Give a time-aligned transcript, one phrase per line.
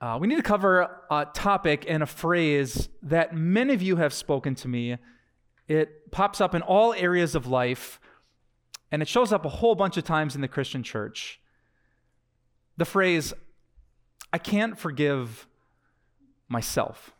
[0.00, 4.12] Uh, we need to cover a topic and a phrase that many of you have
[4.12, 4.98] spoken to me.
[5.68, 7.98] It pops up in all areas of life,
[8.92, 11.40] and it shows up a whole bunch of times in the Christian church.
[12.76, 13.32] The phrase,
[14.32, 15.46] I can't forgive
[16.46, 17.15] myself.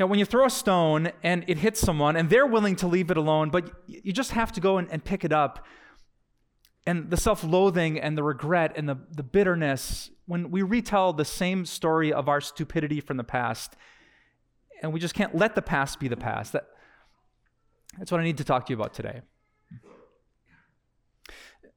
[0.00, 3.10] Now, when you throw a stone and it hits someone and they're willing to leave
[3.10, 5.66] it alone, but you just have to go and, and pick it up,
[6.86, 11.26] and the self loathing and the regret and the, the bitterness, when we retell the
[11.26, 13.76] same story of our stupidity from the past,
[14.80, 16.64] and we just can't let the past be the past, that,
[17.98, 19.20] that's what I need to talk to you about today.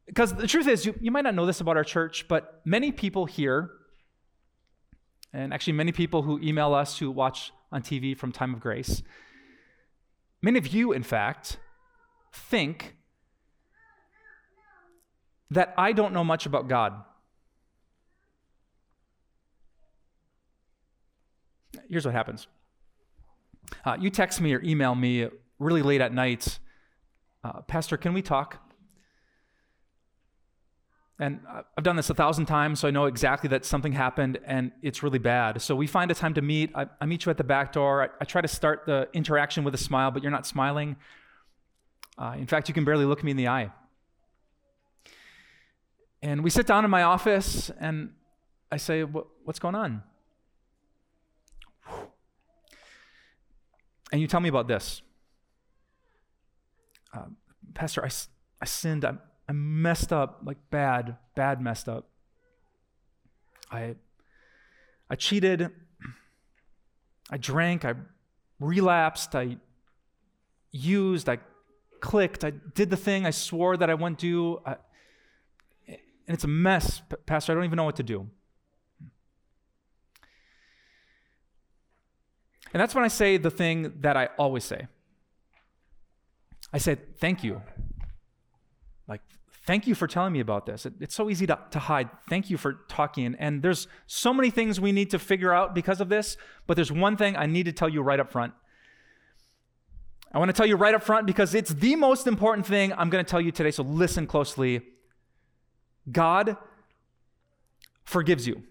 [0.06, 2.94] Because the truth is, you, you might not know this about our church, but many
[2.94, 3.70] people here,
[5.34, 9.04] and actually many people who email us who watch on TV from Time of Grace.
[10.42, 11.58] Many of you, in fact,
[12.32, 12.96] think
[15.50, 16.94] that I don't know much about God.
[21.90, 22.48] Here's what happens
[23.86, 25.28] uh, you text me or email me
[25.60, 26.60] really late at night,
[27.44, 28.63] uh, Pastor, can we talk?
[31.20, 31.42] And
[31.78, 35.04] I've done this a thousand times, so I know exactly that something happened and it's
[35.04, 35.62] really bad.
[35.62, 36.72] So we find a time to meet.
[36.74, 38.04] I, I meet you at the back door.
[38.04, 40.96] I, I, try to start the interaction with a smile, but you're not smiling.
[42.18, 43.72] Uh, in fact, you can barely look me in the eye.
[46.24, 48.14] And we sit down in my office and
[48.72, 50.02] I say, What's going on?
[54.12, 55.02] And you tell me about this.
[57.14, 57.26] Uh,
[57.74, 58.10] Pastor, I,
[58.62, 59.06] I sinned.
[59.06, 59.20] I'm,
[59.54, 62.10] I messed up, like bad, bad messed up.
[63.72, 63.96] I
[65.12, 65.70] I cheated.
[67.30, 67.94] I drank, I
[68.60, 69.58] relapsed, I
[70.72, 71.38] used, I
[72.00, 74.60] clicked, I did the thing I swore that I wouldn't do.
[74.66, 74.76] I,
[75.88, 77.52] and it's a mess, Pastor.
[77.52, 78.28] I don't even know what to do.
[82.74, 84.88] And that's when I say the thing that I always say.
[86.72, 87.62] I say, Thank you.
[89.66, 90.86] Thank you for telling me about this.
[90.86, 92.10] It, it's so easy to, to hide.
[92.28, 93.36] Thank you for talking.
[93.40, 96.36] And there's so many things we need to figure out because of this,
[96.68, 98.54] but there's one thing I need to tell you right up front.
[100.34, 103.10] I want to tell you right up front because it's the most important thing I'm
[103.10, 104.82] going to tell you today, so listen closely.
[106.12, 106.58] God
[108.04, 108.64] forgives you.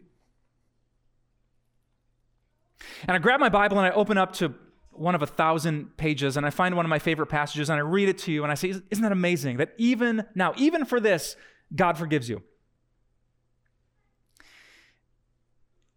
[3.07, 4.55] And I grab my Bible and I open up to
[4.93, 7.83] one of a thousand pages and I find one of my favorite passages and I
[7.83, 11.01] read it to you and I say, Isn't that amazing that even now, even for
[11.01, 11.37] this,
[11.75, 12.43] God forgives you?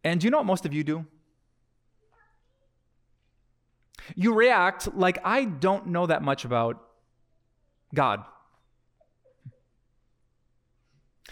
[0.03, 1.05] And do you know what most of you do?
[4.15, 6.81] You react like I don't know that much about
[7.93, 8.23] God.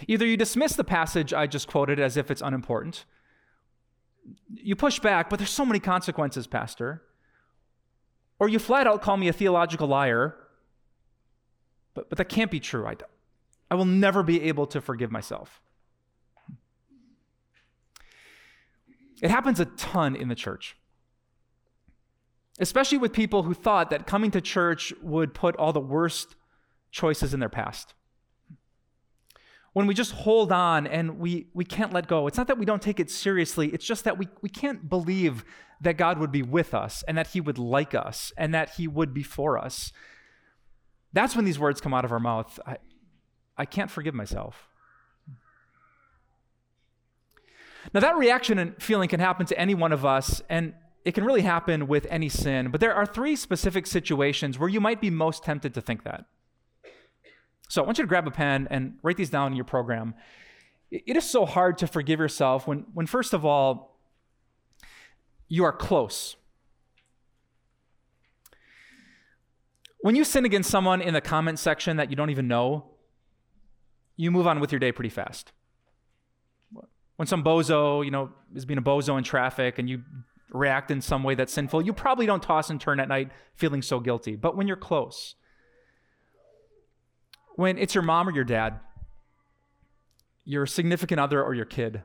[0.08, 3.06] Either you dismiss the passage I just quoted as if it's unimportant,
[4.56, 7.04] you push back, but there's so many consequences, Pastor.
[8.40, 10.36] Or you flat out call me a theological liar,
[11.94, 12.86] but, but that can't be true.
[12.86, 12.96] I,
[13.70, 15.62] I will never be able to forgive myself.
[19.22, 20.76] It happens a ton in the church,
[22.60, 26.36] especially with people who thought that coming to church would put all the worst
[26.92, 27.94] choices in their past
[29.74, 32.28] when we just hold on and we, we can't let go.
[32.28, 35.44] It's not that we don't take it seriously, it's just that we, we can't believe
[35.82, 38.88] that God would be with us and that He would like us and that He
[38.88, 39.92] would be for us.
[41.12, 42.60] That's when these words come out of our mouth.
[42.66, 42.78] I,
[43.58, 44.68] I can't forgive myself.
[47.94, 50.74] Now, that reaction and feeling can happen to any one of us, and
[51.04, 52.72] it can really happen with any sin.
[52.72, 56.26] But there are three specific situations where you might be most tempted to think that.
[57.74, 60.14] So I want you to grab a pen and write these down in your program.
[60.92, 63.98] It is so hard to forgive yourself when, when first of all,
[65.48, 66.36] you are close.
[70.02, 72.92] When you sin against someone in the comment section that you don't even know,
[74.18, 75.52] you move on with your day pretty fast.
[77.16, 80.04] When some bozo, you know, is being a bozo in traffic and you
[80.52, 83.82] react in some way that's sinful, you probably don't toss and turn at night feeling
[83.82, 84.36] so guilty.
[84.36, 85.34] But when you're close,
[87.56, 88.80] when it's your mom or your dad,
[90.46, 92.04] your significant other or your kid,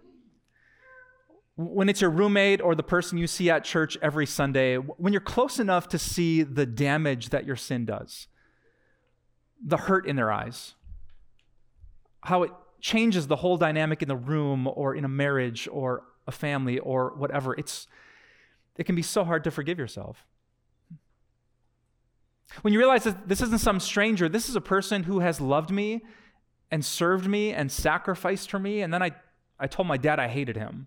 [1.56, 5.20] when it's your roommate or the person you see at church every Sunday, when you're
[5.20, 8.28] close enough to see the damage that your sin does,
[9.64, 10.74] the hurt in their eyes,
[12.20, 16.32] how it changes the whole dynamic in the room or in a marriage or a
[16.32, 17.88] family or whatever, it's,
[18.76, 20.27] it can be so hard to forgive yourself.
[22.62, 25.70] When you realize that this isn't some stranger, this is a person who has loved
[25.70, 26.02] me
[26.70, 29.12] and served me and sacrificed for me, and then I,
[29.58, 30.86] I told my dad I hated him.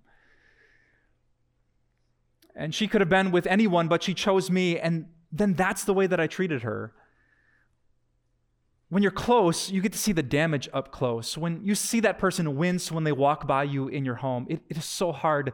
[2.55, 5.93] And she could have been with anyone, but she chose me, and then that's the
[5.93, 6.93] way that I treated her.
[8.89, 11.37] When you're close, you get to see the damage up close.
[11.37, 14.61] When you see that person wince when they walk by you in your home, it,
[14.67, 15.53] it is so hard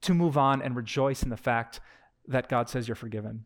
[0.00, 1.80] to move on and rejoice in the fact
[2.26, 3.44] that God says you're forgiven.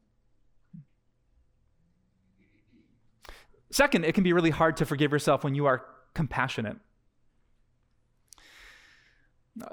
[3.70, 5.84] Second, it can be really hard to forgive yourself when you are
[6.14, 6.76] compassionate.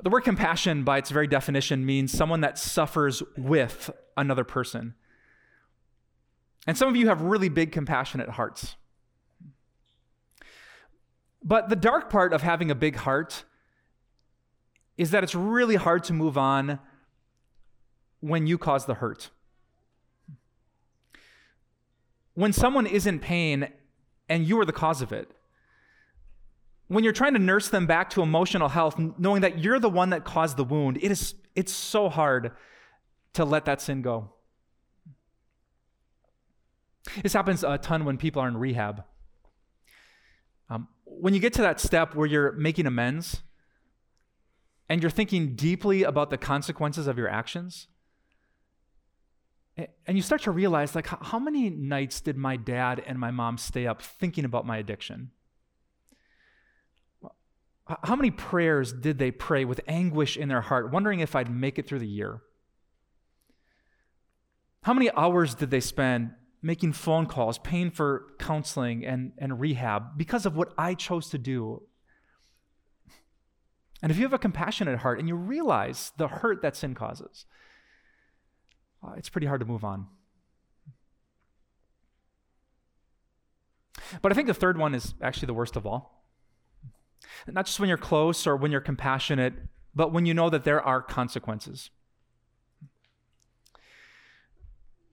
[0.01, 4.95] The word compassion, by its very definition, means someone that suffers with another person.
[6.65, 8.75] And some of you have really big, compassionate hearts.
[11.43, 13.43] But the dark part of having a big heart
[14.97, 16.79] is that it's really hard to move on
[18.21, 19.29] when you cause the hurt.
[22.35, 23.67] When someone is in pain
[24.29, 25.31] and you are the cause of it,
[26.87, 30.09] when you're trying to nurse them back to emotional health, knowing that you're the one
[30.11, 32.51] that caused the wound, it is, it's so hard
[33.33, 34.29] to let that sin go.
[37.21, 39.03] This happens a ton when people are in rehab.
[40.69, 43.41] Um, when you get to that step where you're making amends
[44.87, 47.87] and you're thinking deeply about the consequences of your actions,
[49.77, 53.57] and you start to realize, like, how many nights did my dad and my mom
[53.57, 55.31] stay up thinking about my addiction?
[57.87, 61.79] How many prayers did they pray with anguish in their heart, wondering if I'd make
[61.79, 62.41] it through the year?
[64.83, 66.31] How many hours did they spend
[66.61, 71.37] making phone calls, paying for counseling and, and rehab because of what I chose to
[71.37, 71.83] do?
[74.01, 77.45] And if you have a compassionate heart and you realize the hurt that sin causes,
[79.03, 80.07] uh, it's pretty hard to move on.
[84.21, 86.23] But I think the third one is actually the worst of all.
[87.47, 89.53] Not just when you're close or when you're compassionate,
[89.95, 91.89] but when you know that there are consequences.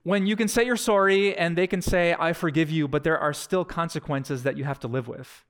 [0.02, 3.18] When you can say you're sorry and they can say, I forgive you, but there
[3.18, 5.44] are still consequences that you have to live with.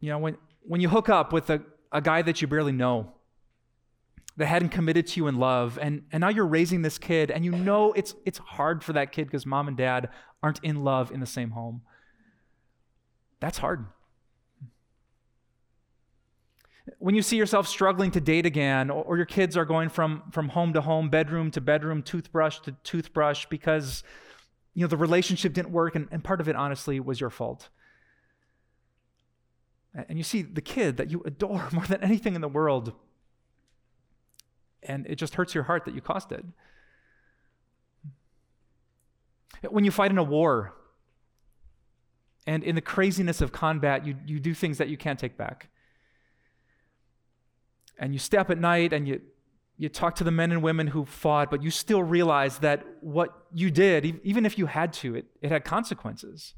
[0.00, 1.62] You know, when, when you hook up with a,
[1.92, 3.12] a guy that you barely know,
[4.36, 7.44] that hadn't committed to you in love, and, and now you're raising this kid, and
[7.44, 10.08] you know it's, it's hard for that kid because mom and dad
[10.42, 11.82] aren't in love in the same home.
[13.40, 13.86] That's hard
[16.98, 20.22] when you see yourself struggling to date again, or, or, your kids are going from,
[20.32, 24.02] from home to home, bedroom to bedroom, toothbrush to toothbrush because
[24.74, 27.68] you know the relationship didn't work, and, and part of it honestly was your fault.
[29.94, 32.92] And you see the kid that you adore more than anything in the world,
[34.84, 36.44] and it just hurts your heart that you caused it.
[39.68, 40.74] When you fight in a war,
[42.46, 45.70] and in the craziness of combat, you, you do things that you can't take back
[47.98, 49.20] and you stay up at night and you,
[49.76, 53.46] you talk to the men and women who fought, but you still realize that what
[53.52, 56.54] you did, even if you had to, it, it had consequences.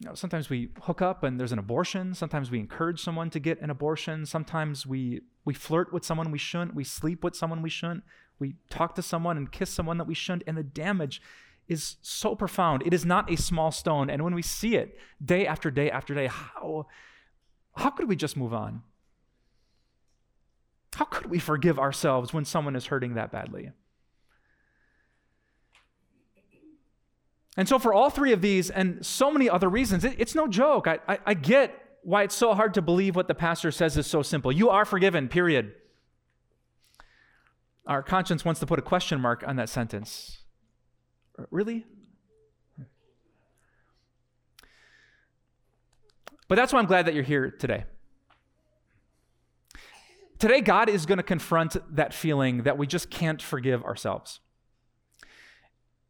[0.00, 2.14] You know, sometimes we hook up and there's an abortion.
[2.14, 4.26] Sometimes we encourage someone to get an abortion.
[4.26, 6.74] Sometimes we, we flirt with someone we shouldn't.
[6.74, 8.04] We sleep with someone we shouldn't.
[8.38, 10.42] We talk to someone and kiss someone that we shouldn't.
[10.46, 11.22] And the damage
[11.66, 12.82] is so profound.
[12.84, 14.10] It is not a small stone.
[14.10, 16.86] And when we see it day after day after day, how
[17.76, 18.82] how could we just move on?
[20.94, 23.70] How could we forgive ourselves when someone is hurting that badly?
[27.56, 30.46] And so, for all three of these and so many other reasons, it, it's no
[30.46, 30.86] joke.
[30.86, 31.72] I, I, I get
[32.02, 34.52] why it's so hard to believe what the pastor says is so simple.
[34.52, 35.72] You are forgiven, period.
[37.86, 40.38] Our conscience wants to put a question mark on that sentence.
[41.50, 41.86] Really?
[46.48, 47.84] But that's why I'm glad that you're here today.
[50.38, 54.40] Today, God is going to confront that feeling that we just can't forgive ourselves.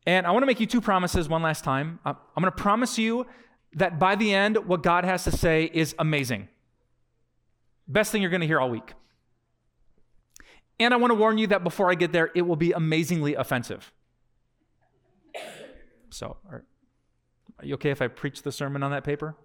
[0.07, 1.99] And I want to make you two promises one last time.
[2.05, 3.27] Uh, I'm going to promise you
[3.75, 6.49] that by the end, what God has to say is amazing.
[7.89, 8.95] Best thing you're going to hear all week.
[10.79, 13.35] And I want to warn you that before I get there, it will be amazingly
[13.35, 13.93] offensive.
[16.11, 16.65] So, are,
[17.63, 19.37] you okay if I preach the sermon on that paper?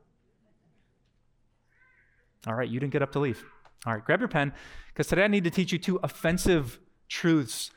[2.47, 3.43] All right, you didn't get up to leave.
[3.85, 4.53] All right, grab your pen,
[4.89, 7.71] because today I need to teach you two offensive truths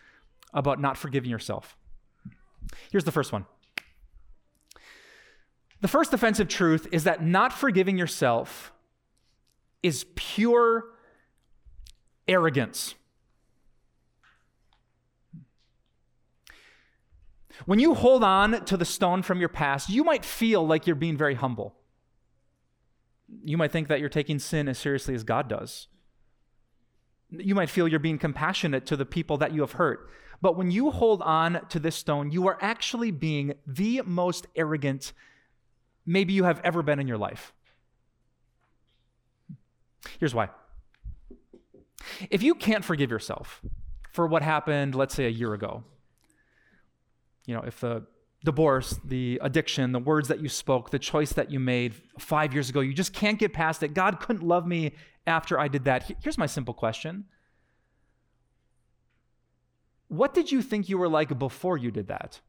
[0.53, 1.77] about not forgiving yourself.
[2.91, 3.47] Here's the first one.
[5.81, 8.73] The first offensive truth is that not forgiving yourself
[9.83, 10.85] is pure
[12.27, 12.95] arrogance.
[17.67, 20.97] When you hold on to the stone from your past, you might feel like you're
[20.97, 21.75] being very humble.
[23.45, 25.89] You might think that you're taking sin as seriously as God does.
[27.41, 30.11] You might feel you're being compassionate to the people that you have hurt.
[30.41, 35.13] But when you hold on to this stone, you are actually being the most arrogant
[36.07, 37.53] maybe you have ever been in your life.
[40.19, 40.51] Here's why.
[42.31, 43.63] If you can't forgive yourself
[44.13, 45.83] for what happened, let's say a year ago,
[47.47, 48.07] you know, if the
[48.45, 52.69] divorce, the addiction, the words that you spoke, the choice that you made five years
[52.69, 53.95] ago, you just can't get past it.
[53.95, 54.93] God couldn't love me
[55.27, 56.11] after I did that.
[56.23, 57.25] Here's my simple question
[60.09, 62.41] What did you think you were like before you did that?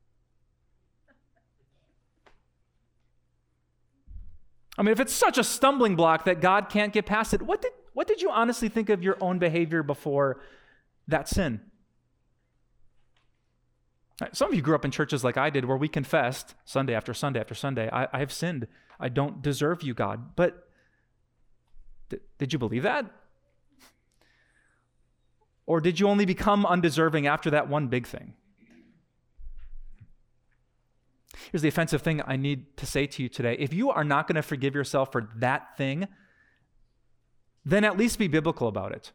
[4.77, 7.61] I mean, if it's such a stumbling block that God can't get past it, what
[7.61, 10.41] did, what did you honestly think of your own behavior before
[11.07, 11.61] that sin?
[14.31, 17.13] Some of you grew up in churches like I did where we confessed Sunday after
[17.13, 18.67] Sunday after Sunday, I, I have sinned.
[18.99, 20.35] I don't deserve you, God.
[20.35, 20.64] But
[22.09, 23.05] did you believe that?
[25.65, 28.33] Or did you only become undeserving after that one big thing?
[31.51, 33.55] Here's the offensive thing I need to say to you today.
[33.59, 36.07] If you are not going to forgive yourself for that thing,
[37.63, 39.11] then at least be biblical about it.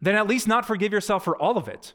[0.00, 1.94] Then at least not forgive yourself for all of it.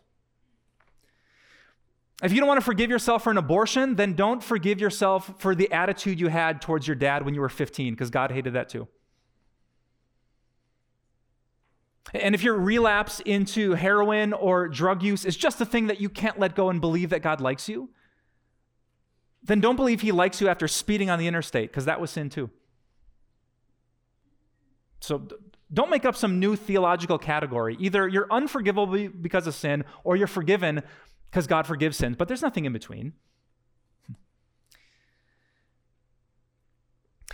[2.23, 5.53] If you don't want to forgive yourself for an abortion, then don't forgive yourself for
[5.53, 8.69] the attitude you had towards your dad when you were 15, because God hated that
[8.69, 8.87] too.
[12.13, 16.07] And if your relapse into heroin or drug use is just a thing that you
[16.07, 17.89] can't let go and believe that God likes you,
[19.43, 22.29] then don't believe He likes you after speeding on the interstate, because that was sin
[22.29, 22.49] too.
[25.01, 25.27] So
[25.73, 27.75] don't make up some new theological category.
[27.79, 30.81] Either you're unforgivable because of sin, or you're forgiven
[31.29, 33.13] because God forgives sins, but there's nothing in between.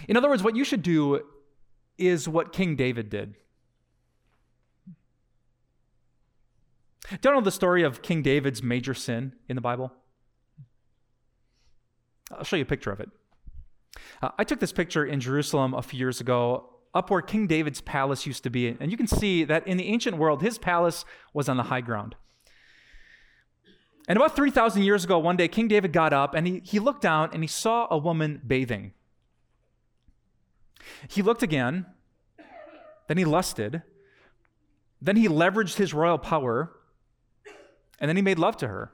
[0.08, 1.22] In other words, what you should do
[1.98, 3.36] is what King David did.
[7.10, 9.92] Do you know the story of King David's major sin in the Bible?
[12.32, 13.10] I'll show you a picture of it.
[14.22, 17.82] Uh, I took this picture in Jerusalem a few years ago, up where King David's
[17.82, 18.76] palace used to be.
[18.80, 21.82] And you can see that in the ancient world, his palace was on the high
[21.82, 22.16] ground.
[24.12, 27.02] And about 3,000 years ago, one day, King David got up and he, he looked
[27.02, 28.92] down and he saw a woman bathing.
[31.08, 31.86] He looked again,
[33.08, 33.84] then he lusted,
[35.02, 36.74] then he leveraged his royal power,
[38.02, 38.92] and then he made love to her.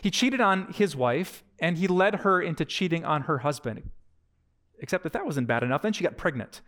[0.00, 3.90] He cheated on his wife and he led her into cheating on her husband.
[4.78, 5.82] Except that that wasn't bad enough.
[5.82, 6.60] Then she got pregnant.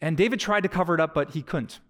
[0.00, 1.80] And David tried to cover it up, but he couldn't.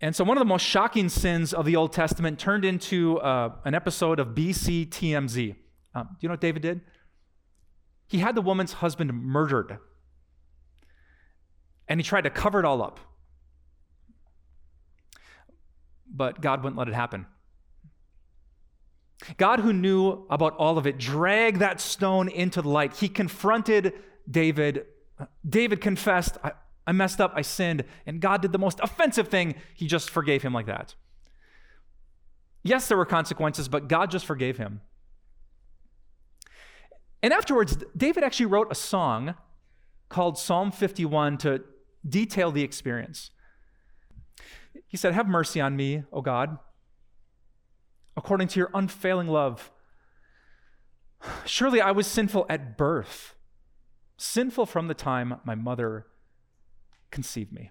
[0.00, 3.52] And so, one of the most shocking sins of the Old Testament turned into uh,
[3.64, 5.56] an episode of BC TMZ.
[5.94, 6.80] Um, do you know what David did?
[8.06, 9.78] He had the woman's husband murdered.
[11.88, 13.00] And he tried to cover it all up.
[16.12, 17.26] But God wouldn't let it happen.
[19.38, 22.96] God, who knew about all of it, dragged that stone into the light.
[22.96, 23.94] He confronted
[24.30, 24.84] David.
[25.48, 26.36] David confessed,
[26.86, 29.56] I messed up, I sinned, and God did the most offensive thing.
[29.74, 30.94] He just forgave him like that.
[32.62, 34.80] Yes, there were consequences, but God just forgave him.
[37.22, 39.34] And afterwards, David actually wrote a song
[40.08, 41.64] called Psalm 51 to
[42.08, 43.30] detail the experience.
[44.86, 46.58] He said, Have mercy on me, O God,
[48.16, 49.72] according to your unfailing love.
[51.44, 53.34] Surely I was sinful at birth,
[54.16, 56.06] sinful from the time my mother
[57.16, 57.70] conceive me.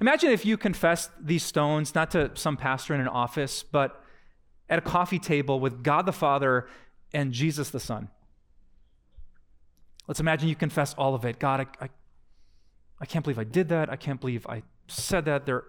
[0.00, 4.04] Imagine if you confessed these stones not to some pastor in an office, but
[4.68, 6.68] at a coffee table with God the Father
[7.14, 8.08] and Jesus the Son.
[10.06, 11.38] Let's imagine you confess all of it.
[11.38, 11.88] God, I, I,
[13.00, 13.88] I can't believe I did that.
[13.88, 15.46] I can't believe I said that.
[15.46, 15.64] There,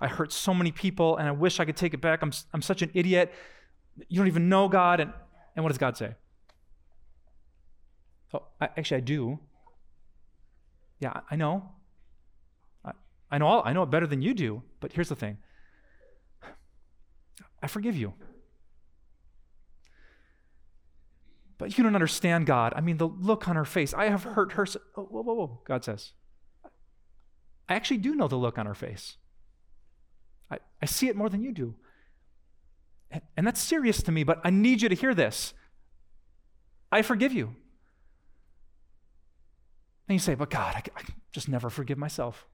[0.00, 2.22] I hurt so many people, and I wish I could take it back.
[2.22, 3.32] I'm, I'm such an idiot.
[4.08, 4.98] You don't even know God.
[4.98, 5.12] And,
[5.54, 6.14] and what does God say?
[8.32, 9.38] Oh, I, actually, I do.
[11.00, 11.70] Yeah, I know.
[12.84, 12.92] I,
[13.30, 15.38] I know all, I know it better than you do, but here's the thing.
[17.62, 18.14] I forgive you.
[21.56, 22.72] But you don't understand God.
[22.76, 23.94] I mean, the look on her face.
[23.94, 24.66] I have hurt her.
[24.66, 26.12] So, oh, whoa, whoa, whoa, God says.
[27.68, 29.16] I actually do know the look on her face.
[30.50, 31.74] I, I see it more than you do.
[33.36, 35.54] And that's serious to me, but I need you to hear this.
[36.90, 37.54] I forgive you.
[40.08, 42.46] And you say, but God, I, I just never forgive myself.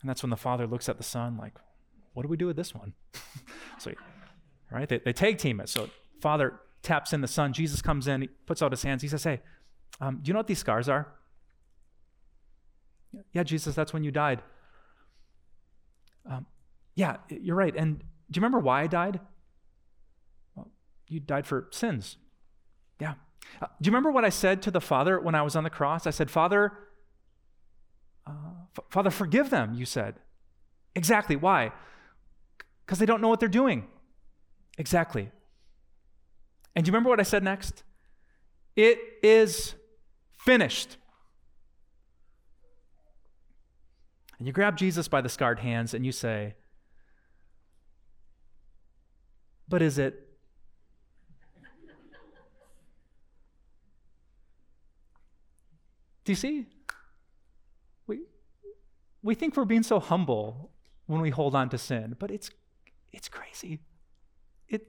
[0.00, 1.54] And that's when the father looks at the son like,
[2.12, 2.94] what do we do with this one?
[3.78, 3.92] so,
[4.70, 4.88] right?
[4.88, 5.68] They, they tag team it.
[5.68, 7.52] So father taps in the son.
[7.52, 9.02] Jesus comes in, he puts out his hands.
[9.02, 9.40] He says, hey,
[10.00, 11.08] um, do you know what these scars are?
[13.32, 14.42] Yeah, Jesus, that's when you died.
[16.30, 16.46] Um,
[16.94, 17.74] yeah, you're right.
[17.74, 18.04] And do
[18.38, 19.20] you remember why I died?
[20.54, 20.68] Well,
[21.08, 22.16] you died for sins.
[23.00, 23.14] Yeah.
[23.60, 25.70] Uh, do you remember what I said to the Father when I was on the
[25.70, 26.06] cross?
[26.06, 26.72] I said, Father,
[28.26, 28.32] uh,
[28.76, 30.16] F- Father, forgive them, you said.
[30.94, 31.36] Exactly.
[31.36, 31.72] Why?
[32.84, 33.86] Because they don't know what they're doing.
[34.78, 35.30] Exactly.
[36.74, 37.82] And do you remember what I said next?
[38.76, 39.74] It is
[40.38, 40.98] finished.
[44.38, 46.54] And you grab Jesus by the scarred hands and you say,
[49.68, 50.25] But is it?
[56.26, 56.66] Do you see?
[58.08, 58.22] We,
[59.22, 60.72] we think we're being so humble
[61.06, 62.50] when we hold on to sin, but it's,
[63.12, 63.78] it's crazy.
[64.68, 64.88] It,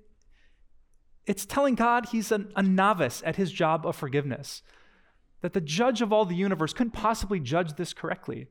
[1.27, 4.63] it's telling God he's an, a novice at his job of forgiveness,
[5.41, 8.47] that the judge of all the universe couldn't possibly judge this correctly.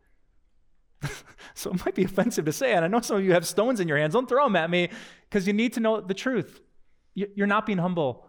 [1.55, 3.81] so it might be offensive to say, and I know some of you have stones
[3.81, 4.15] in your hands.
[4.15, 4.91] Don't throw them at me
[5.29, 6.61] because you need to know the truth.
[7.15, 8.27] You're not being humble.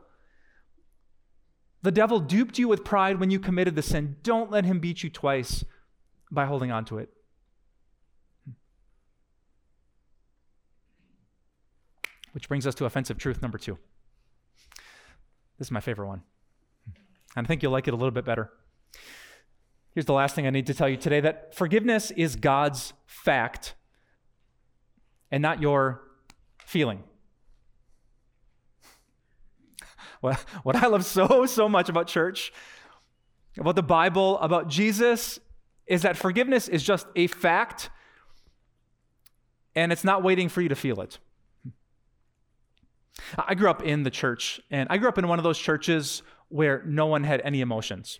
[1.87, 4.17] The devil duped you with pride when you committed the sin.
[4.21, 5.63] Don't let him beat you twice
[6.29, 7.07] by holding on to it.
[12.33, 13.77] Which brings us to offensive truth number two.
[15.57, 16.23] This is my favorite one.
[17.37, 18.51] And I think you'll like it a little bit better.
[19.91, 23.75] Here's the last thing I need to tell you today that forgiveness is God's fact
[25.31, 26.01] and not your
[26.59, 27.03] feeling.
[30.21, 32.51] What, what I love so, so much about church,
[33.57, 35.39] about the Bible, about Jesus,
[35.85, 37.89] is that forgiveness is just a fact
[39.77, 41.19] and it's not waiting for you to feel it.
[43.37, 46.23] I grew up in the church, and I grew up in one of those churches
[46.49, 48.19] where no one had any emotions.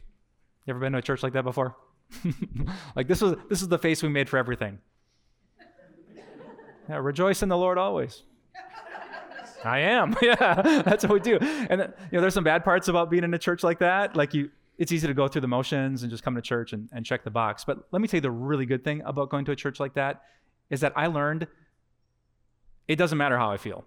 [0.65, 1.75] You ever been to a church like that before?
[2.95, 4.79] like this was this is the face we made for everything.
[6.89, 8.23] Yeah, rejoice in the Lord always.
[9.67, 10.15] I am.
[10.21, 11.38] Yeah, that's what we do.
[11.38, 14.15] And you know, there's some bad parts about being in a church like that.
[14.15, 16.89] Like you, it's easy to go through the motions and just come to church and,
[16.91, 17.63] and check the box.
[17.63, 19.93] But let me tell you the really good thing about going to a church like
[19.93, 20.23] that
[20.69, 21.47] is that I learned
[22.88, 23.86] it doesn't matter how I feel.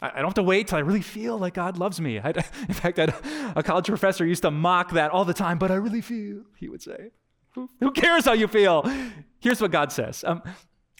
[0.00, 2.18] I don't have to wait till I really feel like God loves me.
[2.18, 2.30] I,
[2.68, 6.00] in fact, a college professor used to mock that all the time, but I really
[6.00, 7.12] feel, he would say.
[7.54, 8.90] Who, who cares how you feel?
[9.38, 10.24] Here's what God says.
[10.26, 10.42] Um,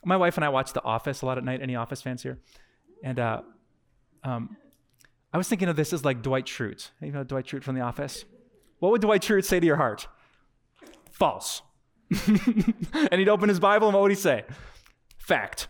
[0.04, 1.62] my wife and I watch The Office a lot at night.
[1.62, 2.38] Any Office fans here?
[3.02, 3.42] And uh,
[4.24, 4.56] um,
[5.32, 6.90] I was thinking of this as like Dwight Schrute.
[7.00, 8.24] You know Dwight Schrute from The Office?
[8.78, 10.08] What would Dwight Schrute say to your heart?
[11.10, 11.62] False.
[12.10, 14.44] and he'd open his Bible and what would he say?
[15.18, 15.68] Fact.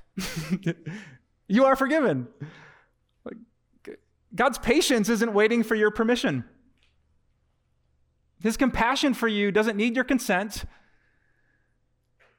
[1.49, 2.29] you are forgiven.
[4.35, 6.45] God's patience isn't waiting for your permission.
[8.40, 10.64] His compassion for you doesn't need your consent.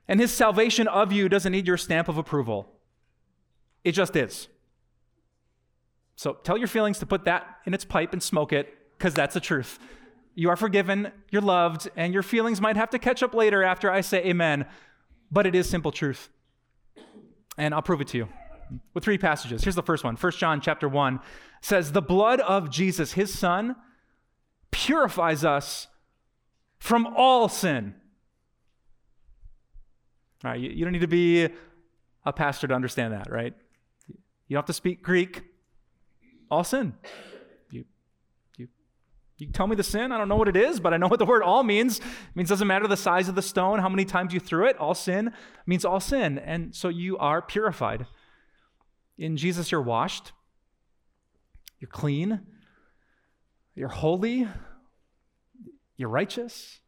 [0.07, 2.69] And his salvation of you doesn't need your stamp of approval.
[3.83, 4.47] It just is.
[6.15, 9.33] So tell your feelings to put that in its pipe and smoke it, because that's
[9.33, 9.79] the truth.
[10.35, 13.91] You are forgiven, you're loved, and your feelings might have to catch up later after
[13.91, 14.65] I say amen,
[15.31, 16.29] but it is simple truth.
[17.57, 18.29] And I'll prove it to you
[18.93, 19.63] with three passages.
[19.63, 20.15] Here's the first one.
[20.15, 21.19] 1 John chapter 1
[21.61, 23.75] says, "The blood of Jesus, his son,
[24.71, 25.87] purifies us
[26.79, 27.95] from all sin."
[30.43, 31.47] Right, you, you don't need to be
[32.25, 33.53] a pastor to understand that, right?
[34.09, 35.43] You don't have to speak Greek.
[36.51, 36.93] All sin.
[37.71, 37.85] You,
[38.57, 38.67] you,
[39.37, 40.11] you tell me the sin.
[40.11, 41.99] I don't know what it is, but I know what the word all means.
[41.99, 44.77] It means doesn't matter the size of the stone, how many times you threw it.
[44.77, 45.31] All sin
[45.65, 46.37] means all sin.
[46.37, 48.05] And so you are purified.
[49.17, 50.33] In Jesus, you're washed,
[51.79, 52.41] you're clean,
[53.75, 54.47] you're holy,
[55.95, 56.79] you're righteous.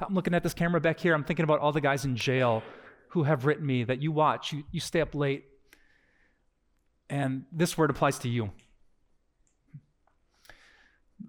[0.00, 1.14] I'm looking at this camera back here.
[1.14, 2.62] I'm thinking about all the guys in jail
[3.10, 5.44] who have written me that you watch, you, you stay up late.
[7.10, 8.50] And this word applies to you.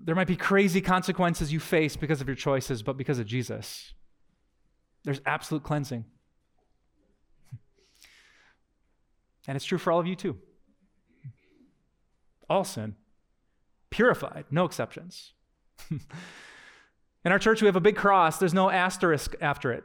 [0.03, 3.93] There might be crazy consequences you face because of your choices, but because of Jesus,
[5.03, 6.05] there's absolute cleansing.
[9.47, 10.37] And it's true for all of you too.
[12.49, 12.95] All sin,
[13.89, 15.33] purified, no exceptions.
[17.25, 19.83] In our church, we have a big cross, there's no asterisk after it.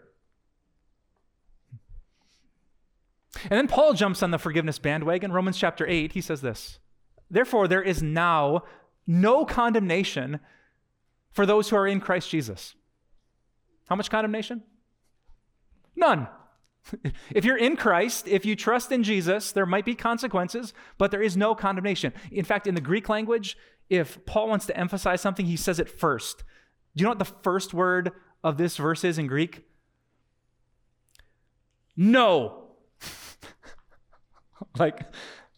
[3.51, 5.33] And then Paul jumps on the forgiveness bandwagon.
[5.33, 6.79] Romans chapter 8, he says this
[7.31, 8.63] Therefore, there is now
[9.07, 10.41] no condemnation
[11.31, 12.75] for those who are in Christ Jesus.
[13.89, 14.63] How much condemnation?
[15.97, 16.29] None.
[17.31, 21.23] If you're in Christ, if you trust in Jesus, there might be consequences, but there
[21.23, 22.13] is no condemnation.
[22.31, 23.57] In fact, in the Greek language,
[23.89, 26.45] if Paul wants to emphasize something, he says it first.
[26.95, 29.65] Do you know what the first word of this verse is in Greek?
[31.97, 32.69] No.
[34.79, 35.01] like,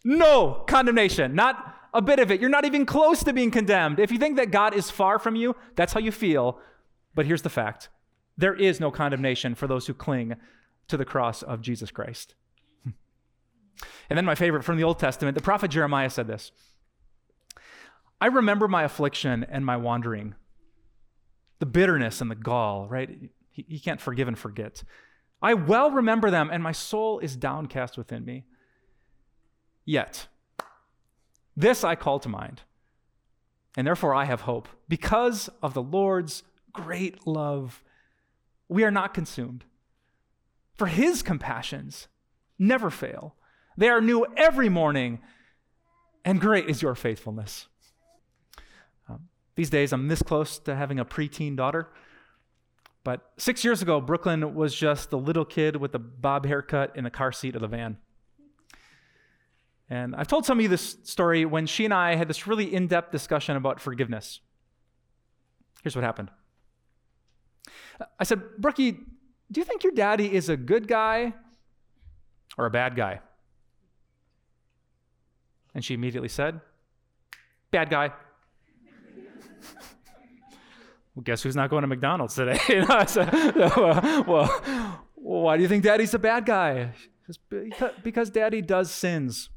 [0.05, 2.41] no condemnation, not a bit of it.
[2.41, 3.99] You're not even close to being condemned.
[3.99, 6.59] If you think that God is far from you, that's how you feel.
[7.15, 7.89] But here's the fact
[8.39, 10.37] there is no condemnation for those who cling
[10.89, 12.35] to the cross of Jesus Christ.
[12.85, 16.53] and then my favorite from the Old Testament, the prophet Jeremiah said this
[18.21, 20.35] I remember my affliction and my wandering,
[21.59, 23.11] the bitterness and the gall, right?
[23.51, 24.83] He, he can't forgive and forget.
[25.43, 28.45] I well remember them, and my soul is downcast within me.
[29.85, 30.27] Yet,
[31.57, 32.63] this I call to mind,
[33.77, 34.69] and therefore I have hope.
[34.89, 36.43] Because of the Lord's
[36.73, 37.83] great love,
[38.69, 39.65] we are not consumed.
[40.75, 42.09] For his compassions
[42.59, 43.37] never fail,
[43.77, 45.21] they are new every morning,
[46.25, 47.69] and great is your faithfulness.
[49.57, 51.91] These days, I'm this close to having a preteen daughter.
[53.05, 57.05] But six years ago, Brooklyn was just the little kid with the bob haircut in
[57.05, 57.97] the car seat of the van.
[59.89, 62.75] And I've told some of you this story when she and I had this really
[62.75, 64.41] in depth discussion about forgiveness.
[65.83, 66.31] Here's what happened
[68.19, 68.93] I said, Brookie,
[69.51, 71.35] do you think your daddy is a good guy
[72.59, 73.21] or a bad guy?
[75.75, 76.61] And she immediately said,
[77.71, 78.13] Bad guy.
[81.15, 82.59] Well, guess who's not going to McDonald's today?
[84.27, 86.93] well, why do you think daddy's a bad guy?
[88.03, 89.51] Because daddy does sins.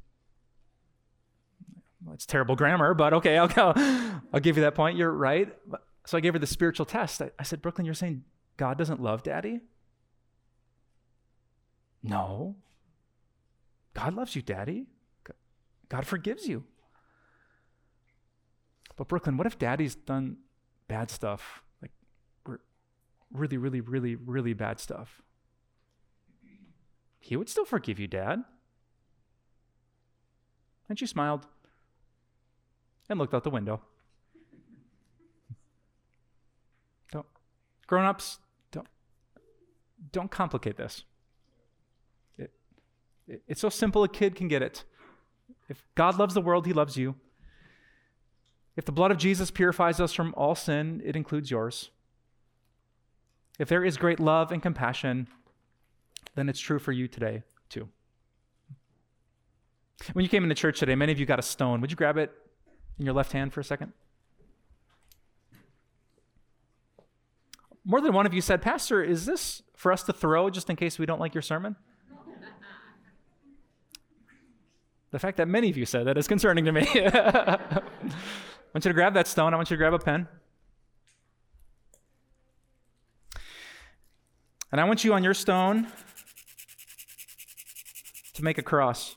[2.03, 4.97] Well, it's terrible grammar, but okay, I'll, I'll, I'll give you that point.
[4.97, 5.53] You're right.
[6.05, 7.21] So I gave her the spiritual test.
[7.21, 8.23] I, I said, Brooklyn, you're saying
[8.57, 9.59] God doesn't love daddy?
[12.01, 12.55] No.
[13.93, 14.87] God loves you, daddy.
[15.89, 16.63] God forgives you.
[18.99, 20.39] But Brooklyn, what if daddy's done
[20.89, 21.63] bad stuff?
[21.81, 21.91] Like
[23.31, 25.21] really, really, really, really bad stuff.
[27.17, 28.43] He would still forgive you, Dad.
[30.89, 31.47] And she smiled
[33.07, 33.79] and looked out the window.
[37.13, 37.25] Don't
[37.87, 38.87] grown-ups don't
[40.11, 41.05] don't complicate this.
[42.37, 42.51] It,
[43.29, 44.83] it, it's so simple a kid can get it.
[45.69, 47.15] If God loves the world, he loves you.
[48.75, 51.91] If the blood of Jesus purifies us from all sin, it includes yours.
[53.59, 55.27] If there is great love and compassion,
[56.35, 57.89] then it's true for you today, too.
[60.13, 61.81] When you came into church today, many of you got a stone.
[61.81, 62.31] Would you grab it
[62.97, 63.91] in your left hand for a second?
[67.83, 70.75] More than one of you said, Pastor, is this for us to throw just in
[70.75, 71.75] case we don't like your sermon?
[75.11, 76.87] the fact that many of you said that is concerning to me.
[78.69, 79.51] I want you to grab that stone.
[79.55, 80.27] I want you to grab a pen.
[84.71, 85.87] And I want you on your stone
[88.35, 89.15] to make a cross.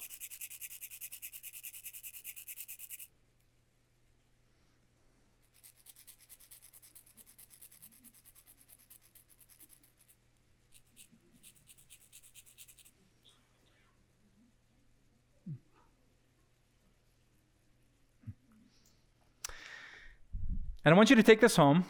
[20.85, 21.85] And I want you to take this home.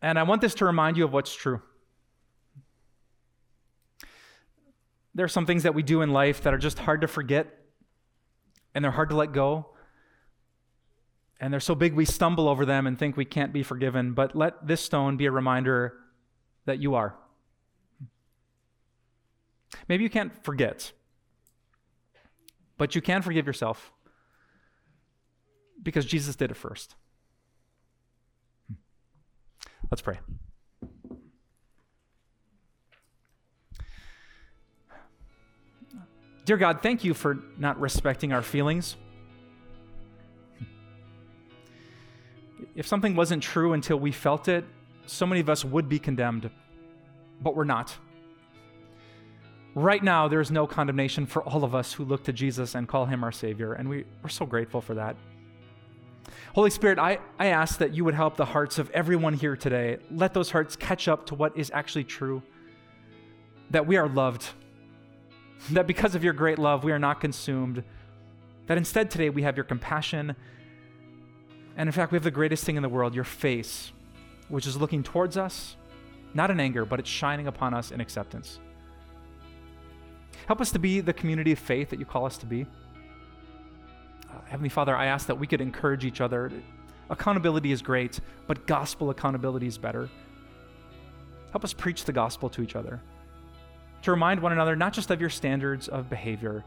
[0.00, 1.60] And I want this to remind you of what's true.
[5.14, 7.46] There are some things that we do in life that are just hard to forget,
[8.74, 9.70] and they're hard to let go.
[11.40, 14.12] And they're so big we stumble over them and think we can't be forgiven.
[14.12, 15.94] But let this stone be a reminder
[16.66, 17.16] that you are.
[19.88, 20.92] Maybe you can't forget,
[22.76, 23.92] but you can forgive yourself
[25.82, 26.94] because Jesus did it first.
[29.90, 30.18] Let's pray.
[36.44, 38.96] Dear God, thank you for not respecting our feelings.
[42.74, 44.64] If something wasn't true until we felt it,
[45.06, 46.50] so many of us would be condemned,
[47.42, 47.96] but we're not.
[49.74, 52.88] Right now, there is no condemnation for all of us who look to Jesus and
[52.88, 55.16] call him our Savior, and we, we're so grateful for that.
[56.54, 59.98] Holy Spirit, I, I ask that you would help the hearts of everyone here today.
[60.10, 62.42] Let those hearts catch up to what is actually true.
[63.70, 64.48] that we are loved,
[65.70, 67.84] that because of your great love, we are not consumed,
[68.66, 70.34] that instead today we have your compassion.
[71.76, 73.92] And in fact, we have the greatest thing in the world, your face,
[74.48, 75.76] which is looking towards us,
[76.34, 78.58] not in anger, but it's shining upon us in acceptance.
[80.46, 82.66] Help us to be the community of faith that you call us to be.
[84.48, 86.50] Heavenly Father, I ask that we could encourage each other.
[87.10, 90.08] Accountability is great, but gospel accountability is better.
[91.50, 93.00] Help us preach the gospel to each other,
[94.02, 96.64] to remind one another not just of your standards of behavior,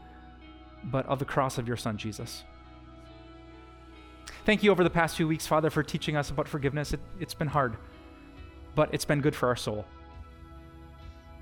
[0.84, 2.44] but of the cross of your Son, Jesus.
[4.44, 6.92] Thank you over the past few weeks, Father, for teaching us about forgiveness.
[6.92, 7.76] It, has been hard,
[8.74, 9.84] but it's been good for our soul.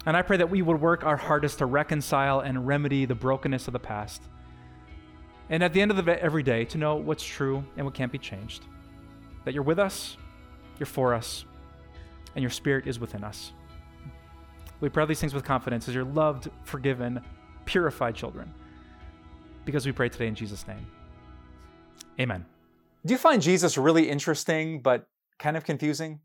[0.05, 3.67] And I pray that we would work our hardest to reconcile and remedy the brokenness
[3.69, 4.23] of the past.
[5.51, 8.13] And at the end of the, every day, to know what's true and what can't
[8.13, 8.65] be changed.
[9.45, 10.17] That you're with us,
[10.79, 11.45] you're for us,
[12.35, 13.53] and your spirit is within us.
[14.81, 17.21] We pray these things with confidence as your loved, forgiven,
[17.65, 18.53] purified children.
[19.65, 20.87] Because we pray today in Jesus' name.
[22.19, 22.47] Amen.
[23.05, 25.09] Do you find Jesus really interesting, but
[25.39, 26.21] kind of confusing?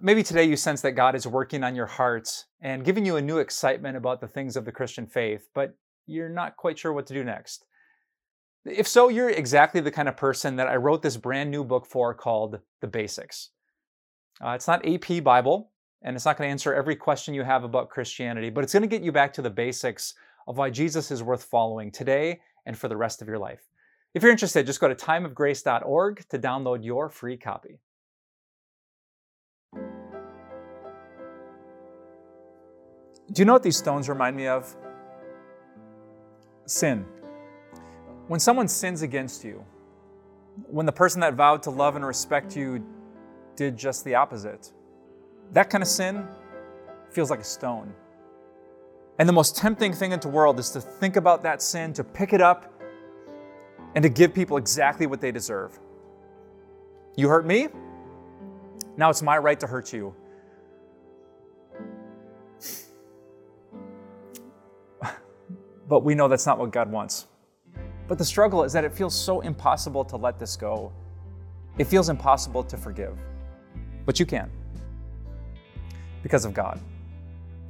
[0.00, 3.22] Maybe today you sense that God is working on your hearts and giving you a
[3.22, 5.76] new excitement about the things of the Christian faith, but
[6.06, 7.66] you're not quite sure what to do next.
[8.64, 11.84] If so, you're exactly the kind of person that I wrote this brand new book
[11.84, 13.50] for called The Basics.
[14.40, 15.70] Uh, it's not AP Bible,
[16.02, 18.82] and it's not going to answer every question you have about Christianity, but it's going
[18.82, 20.14] to get you back to the basics
[20.46, 23.62] of why Jesus is worth following today and for the rest of your life.
[24.14, 27.80] If you're interested, just go to timeofgrace.org to download your free copy.
[33.32, 34.76] Do you know what these stones remind me of?
[36.66, 37.06] Sin.
[38.28, 39.64] When someone sins against you,
[40.66, 42.84] when the person that vowed to love and respect you
[43.56, 44.72] did just the opposite,
[45.52, 46.26] that kind of sin
[47.10, 47.92] feels like a stone.
[49.18, 52.04] And the most tempting thing in the world is to think about that sin, to
[52.04, 52.72] pick it up,
[53.94, 55.78] and to give people exactly what they deserve.
[57.16, 57.68] You hurt me?
[58.96, 60.14] Now it's my right to hurt you.
[65.88, 67.26] But we know that's not what God wants.
[68.12, 70.92] But the struggle is that it feels so impossible to let this go.
[71.78, 73.16] It feels impossible to forgive.
[74.04, 74.50] But you can
[76.22, 76.78] because of God.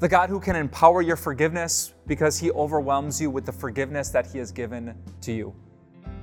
[0.00, 4.26] The God who can empower your forgiveness because he overwhelms you with the forgiveness that
[4.26, 5.54] he has given to you.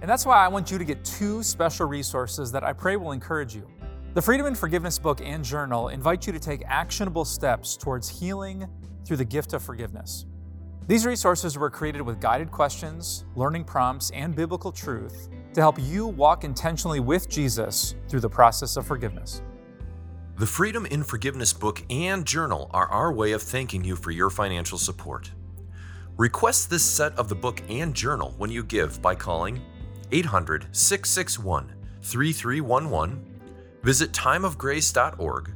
[0.01, 3.13] And that's why I want you to get two special resources that I pray will
[3.13, 3.69] encourage you.
[4.15, 8.67] The Freedom and Forgiveness book and journal invite you to take actionable steps towards healing
[9.05, 10.25] through the gift of forgiveness.
[10.89, 16.07] These resources were created with guided questions, learning prompts, and biblical truth to help you
[16.07, 19.43] walk intentionally with Jesus through the process of forgiveness.
[20.37, 24.31] The Freedom in Forgiveness book and journal are our way of thanking you for your
[24.31, 25.29] financial support.
[26.17, 29.61] Request this set of the book and journal when you give by calling
[30.11, 31.71] 800 661
[32.01, 33.41] 3311,
[33.83, 35.51] visit timeofgrace.org,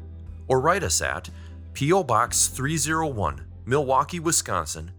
[0.47, 1.31] or write us at
[1.73, 2.03] P.O.
[2.03, 4.91] Box 301, Milwaukee, Wisconsin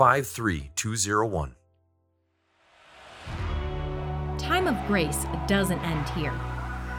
[0.00, 1.54] 53201.
[4.38, 6.32] Time of Grace doesn't end here.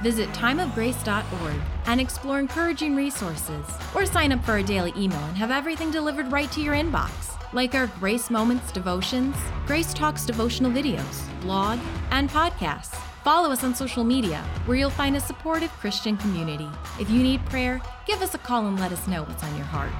[0.04, 1.56] Visit timeofgrace.org
[1.88, 6.32] and explore encouraging resources, or sign up for a daily email and have everything delivered
[6.32, 9.36] right to your inbox, like our Grace Moments devotions,
[9.66, 11.80] Grace Talks devotional videos, blog,
[12.12, 12.94] and podcasts.
[13.24, 16.70] Follow us on social media, where you'll find a supportive Christian community.
[17.00, 19.66] If you need prayer, give us a call and let us know what's on your
[19.66, 19.92] heart.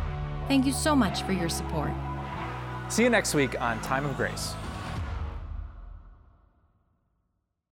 [0.48, 1.90] Thank you so much for your support.
[2.92, 4.54] See you next week on Time of Grace.